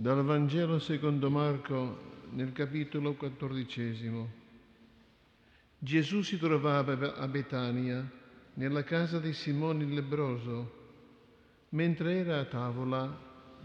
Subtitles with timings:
[0.00, 1.98] Dal Vangelo secondo Marco
[2.30, 4.30] nel capitolo quattordicesimo.
[5.78, 8.10] Gesù si trovava a Betania,
[8.54, 10.72] nella casa di Simone il lebroso.
[11.72, 13.14] Mentre era a tavola,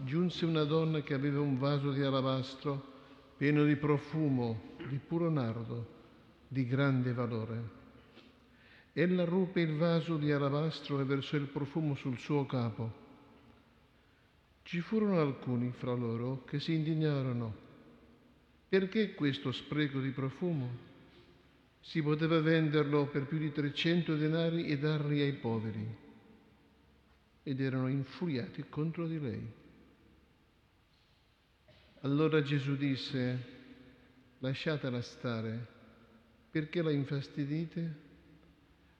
[0.04, 2.84] giunse una donna che aveva un vaso di alabastro
[3.38, 5.86] pieno di profumo, di puro nardo,
[6.48, 7.62] di grande valore.
[8.92, 13.05] Ella ruppe il vaso di alabastro e versò il profumo sul suo capo.
[14.66, 17.54] Ci furono alcuni fra loro che si indignarono.
[18.68, 20.68] Perché questo spreco di profumo?
[21.82, 25.86] Si poteva venderlo per più di 300 denari e darli ai poveri.
[27.44, 29.52] Ed erano infuriati contro di lei.
[32.00, 33.44] Allora Gesù disse,
[34.40, 35.64] lasciatela stare,
[36.50, 37.94] perché la infastidite?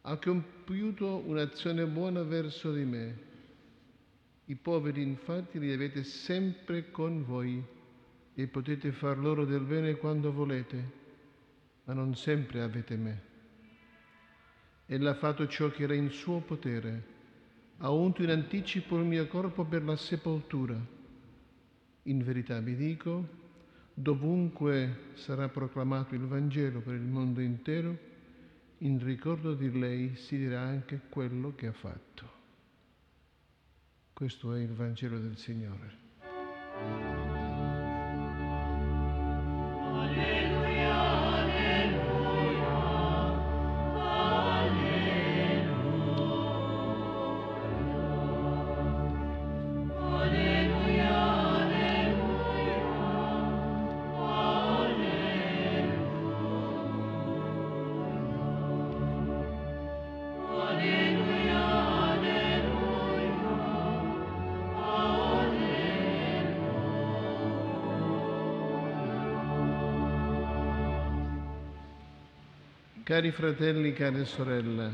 [0.03, 3.26] Ha compiuto un'azione buona verso di me
[4.48, 7.62] i poveri infatti li avete sempre con voi
[8.34, 10.92] e potete far loro del bene quando volete,
[11.84, 13.22] ma non sempre avete me.
[14.86, 17.14] Ella ha fatto ciò che era in suo potere,
[17.78, 20.78] ha unto in anticipo il mio corpo per la sepoltura.
[22.03, 23.27] In verità vi dico,
[23.92, 27.98] dovunque sarà proclamato il Vangelo per il mondo intero,
[28.78, 32.36] in ricordo di lei si dirà anche quello che ha fatto.
[34.17, 37.16] Questo è il Vangelo del Signore.
[73.06, 74.93] Cari fratelli, care sorelle,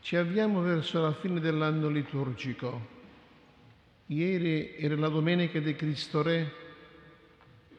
[0.00, 2.88] ci avviamo verso la fine dell'anno liturgico.
[4.06, 6.52] Ieri era la domenica di Cristo Re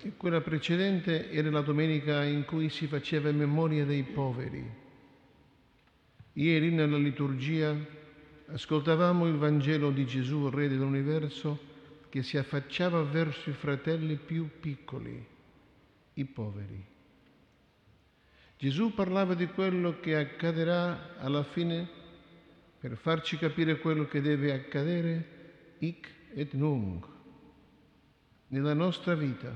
[0.01, 4.65] e quella precedente era la domenica in cui si faceva memoria dei poveri.
[6.31, 7.75] Ieri nella liturgia
[8.45, 11.59] ascoltavamo il Vangelo di Gesù, Re dell'universo,
[12.07, 15.21] che si affacciava verso i fratelli più piccoli,
[16.13, 16.91] i poveri.
[18.63, 21.85] Gesù parlava di quello che accadrà alla fine
[22.79, 27.05] per farci capire quello che deve accadere hic et nunc
[28.47, 29.51] nella nostra vita.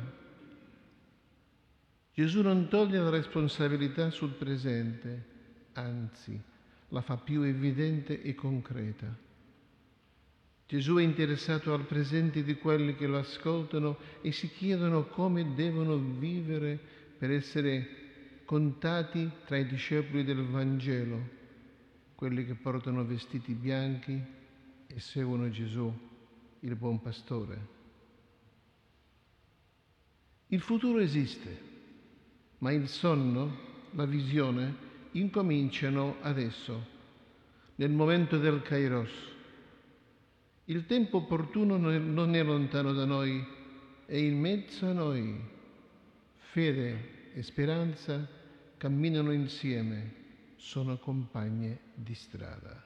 [2.13, 5.23] Gesù non toglie la responsabilità sul presente,
[5.71, 6.37] anzi
[6.89, 9.07] la fa più evidente e concreta.
[10.65, 15.95] Gesù è interessato al presente di quelli che lo ascoltano e si chiedono come devono
[15.95, 16.77] vivere
[17.17, 18.06] per essere
[18.47, 21.19] contati tra i discepoli del Vangelo,
[22.15, 24.23] quelli che portano vestiti bianchi
[24.87, 25.93] e seguono Gesù,
[26.61, 27.67] il buon pastore.
[30.47, 31.59] Il futuro esiste,
[32.59, 33.57] ma il sonno,
[33.91, 34.73] la visione,
[35.11, 36.85] incominciano adesso,
[37.75, 39.11] nel momento del Kairos.
[40.65, 43.45] Il tempo opportuno non è lontano da noi,
[44.05, 45.37] è in mezzo a noi.
[46.37, 48.35] Fede e speranza
[48.77, 50.13] camminano insieme,
[50.55, 52.85] sono compagne di strada.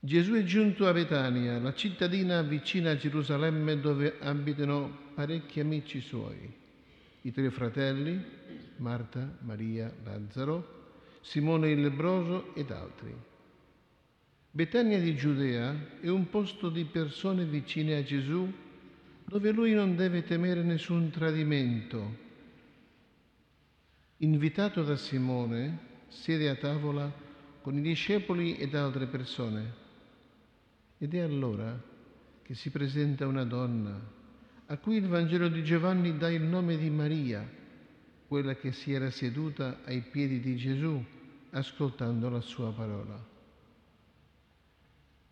[0.00, 6.54] Gesù è giunto a Betania, la cittadina vicina a Gerusalemme dove abitano parecchi amici suoi,
[7.22, 8.24] i tre fratelli,
[8.76, 10.76] Marta, Maria, Lazzaro,
[11.20, 13.14] Simone il lebroso ed altri.
[14.50, 18.50] Betania di Giudea è un posto di persone vicine a Gesù
[19.24, 22.26] dove lui non deve temere nessun tradimento
[24.18, 27.12] invitato da Simone, siede a tavola
[27.60, 29.86] con i discepoli ed altre persone.
[30.98, 31.80] Ed è allora
[32.42, 34.16] che si presenta una donna
[34.70, 37.48] a cui il Vangelo di Giovanni dà il nome di Maria,
[38.26, 41.02] quella che si era seduta ai piedi di Gesù
[41.50, 43.36] ascoltando la sua parola.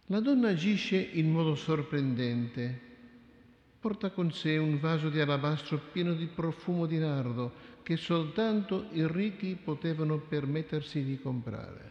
[0.07, 2.81] La donna agisce in modo sorprendente.
[3.87, 7.53] Porta con sé un vaso di alabastro pieno di profumo di nardo
[7.85, 11.91] che soltanto i ricchi potevano permettersi di comprare.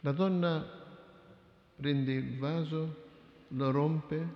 [0.00, 0.62] La donna
[1.76, 3.04] prende il vaso,
[3.48, 4.28] lo rompe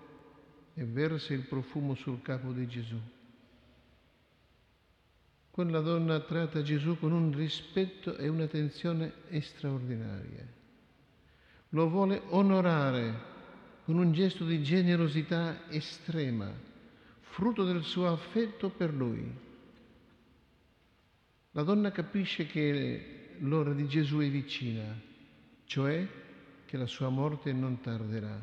[0.72, 2.98] e versa il profumo sul capo di Gesù.
[5.50, 10.46] Quella donna tratta Gesù con un rispetto e un'attenzione straordinaria.
[11.69, 13.36] lo vuole onorare
[13.88, 16.52] con un gesto di generosità estrema,
[17.20, 19.26] frutto del suo affetto per lui.
[21.52, 24.94] La donna capisce che l'ora di Gesù è vicina,
[25.64, 26.06] cioè
[26.67, 28.38] che la sua morte non tarderà.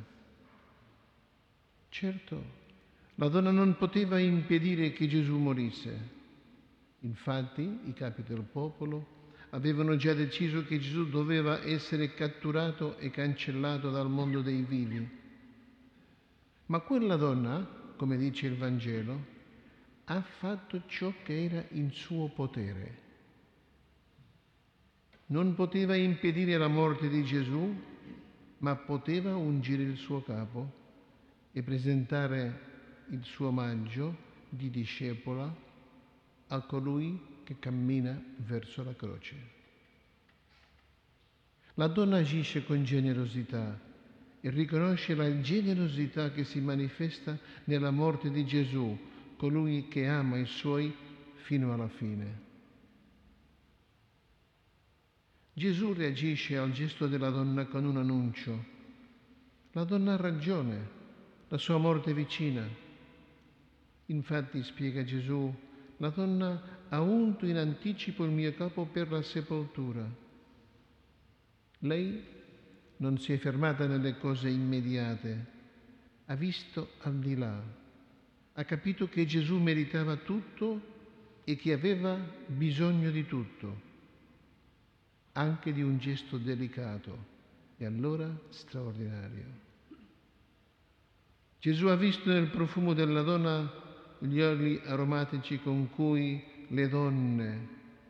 [1.90, 2.44] Certo,
[3.14, 6.10] la donna non poteva impedire che Gesù morisse.
[7.02, 13.92] Infatti i capi del popolo avevano già deciso che Gesù doveva essere catturato e cancellato
[13.92, 15.24] dal mondo dei vivi.
[16.68, 17.64] Ma quella donna,
[17.96, 19.34] come dice il Vangelo,
[20.06, 23.04] ha fatto ciò che era in suo potere.
[25.28, 27.76] Non poteva impedire la morte di Gesù,
[28.60, 30.84] ma poteva ungere il suo capo
[31.52, 32.60] e presentare
[33.10, 34.16] il suo omaggio
[34.50, 35.54] di discepola
[36.48, 39.54] a colui che cammina verso la croce.
[41.76, 43.80] La donna agisce con generosità
[44.46, 48.96] e riconosce la generosità che si manifesta nella morte di Gesù,
[49.38, 50.96] colui che ama i suoi
[51.34, 52.44] fino alla fine.
[55.52, 58.66] Gesù reagisce al gesto della donna con un annuncio.
[59.72, 60.90] La donna ha ragione,
[61.48, 62.70] la sua morte è vicina.
[64.06, 65.52] Infatti, spiega Gesù,
[65.98, 70.08] la donna ha unto in anticipo il mio capo per la sepoltura.
[71.80, 72.35] Lei
[72.98, 75.54] non si è fermata nelle cose immediate,
[76.26, 77.62] ha visto al di là,
[78.54, 80.94] ha capito che Gesù meritava tutto
[81.44, 83.82] e che aveva bisogno di tutto,
[85.34, 87.34] anche di un gesto delicato
[87.78, 89.64] e allora straordinario.
[91.60, 93.84] Gesù ha visto nel profumo della donna
[94.20, 97.68] gli oli aromatici con cui le donne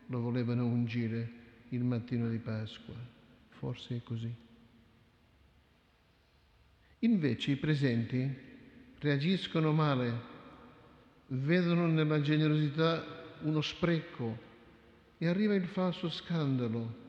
[0.08, 1.31] lo volevano ungire
[1.70, 2.94] il mattino di Pasqua.
[3.50, 4.44] Forse è così.
[7.00, 8.33] Invece i presenti
[9.00, 10.33] reagiscono male,
[11.27, 13.03] vedono nella generosità
[13.42, 14.38] uno spreco
[15.18, 17.03] e arriva il falso scandalo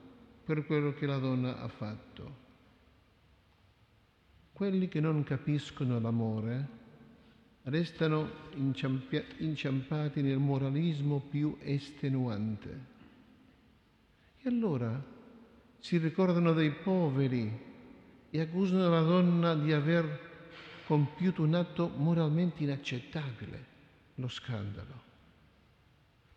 [0.44, 2.44] per quello che la donna ha fatto.
[4.52, 6.68] Quelli che non capiscono l'amore
[7.64, 8.30] restano
[9.38, 12.94] inciampati nel moralismo più estenuante.
[14.38, 15.02] E allora
[15.78, 17.74] si ricordano dei poveri
[18.36, 20.20] e accusano la donna di aver
[20.86, 23.64] compiuto un atto moralmente inaccettabile,
[24.16, 25.04] lo scandalo.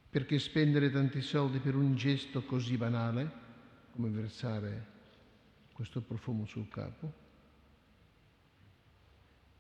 [0.10, 3.30] Perché spendere tanti soldi per un gesto così banale,
[3.92, 4.86] come versare
[5.74, 7.14] questo profumo sul capo?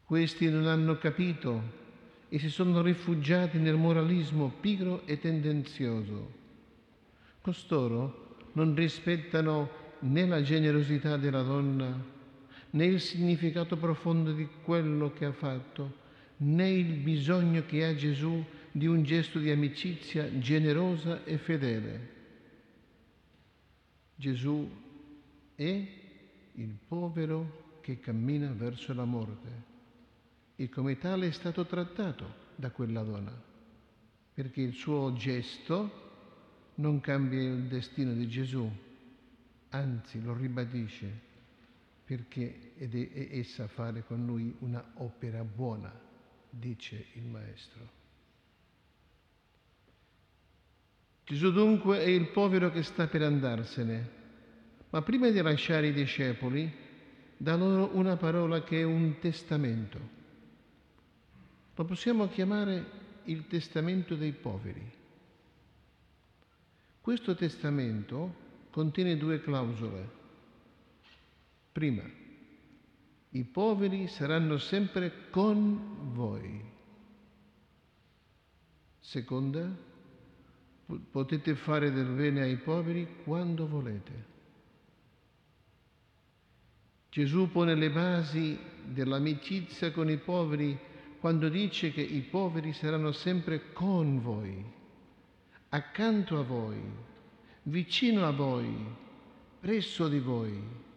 [0.06, 1.62] Questi non hanno capito
[2.30, 6.31] e si sono rifugiati nel moralismo pigro e tendenzioso.
[7.41, 9.69] Costoro non rispettano
[10.00, 12.18] né la generosità della donna,
[12.71, 16.07] né il significato profondo di quello che ha fatto,
[16.38, 22.18] né il bisogno che ha Gesù di un gesto di amicizia generosa e fedele.
[24.16, 24.69] Gesù
[25.56, 25.88] è
[26.54, 29.68] il povero che cammina verso la morte
[30.56, 33.31] e come tale è stato trattato da quella donna,
[34.33, 36.07] perché il suo gesto
[36.75, 38.70] non cambia il destino di Gesù,
[39.70, 41.27] anzi lo ribadisce
[42.10, 45.94] perché ed è essa fare con lui una opera buona,
[46.50, 47.88] dice il Maestro.
[51.24, 54.10] Gesù dunque è il povero che sta per andarsene,
[54.89, 56.74] ma prima di lasciare i discepoli
[57.38, 60.00] dà loro una parola che è un testamento.
[61.75, 62.86] Lo possiamo chiamare
[63.25, 64.92] il testamento dei poveri.
[67.01, 68.34] Questo testamento
[68.72, 70.18] contiene due clausole.
[71.72, 72.04] Prima,
[73.32, 76.62] i poveri saranno sempre con voi.
[79.00, 79.88] Seconda,
[81.12, 84.38] potete fare del bene ai poveri quando volete.
[87.10, 90.78] Gesù pone le basi dell'amicizia con i poveri
[91.20, 94.64] quando dice che i poveri saranno sempre con voi,
[95.70, 96.80] accanto a voi,
[97.64, 98.74] vicino a voi,
[99.60, 100.88] presso di voi.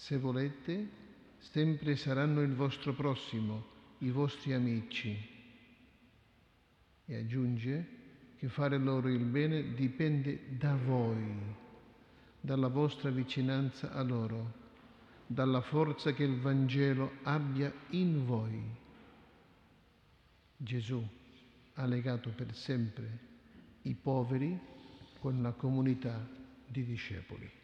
[0.00, 0.88] Se volete,
[1.36, 3.66] sempre saranno il vostro prossimo,
[3.98, 5.14] i vostri amici.
[7.04, 7.98] E aggiunge
[8.38, 11.36] che fare loro il bene dipende da voi,
[12.40, 14.56] dalla vostra vicinanza a loro
[15.26, 18.60] dalla forza che il Vangelo abbia in voi.
[20.56, 21.06] Gesù
[21.74, 23.18] ha legato per sempre
[23.82, 24.58] i poveri
[25.20, 26.26] con la comunità
[26.66, 27.59] di discepoli.